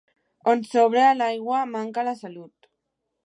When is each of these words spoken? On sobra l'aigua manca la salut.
On 0.53 0.63
sobra 0.69 1.03
l'aigua 1.19 1.61
manca 1.75 2.07
la 2.09 2.17
salut. 2.23 2.73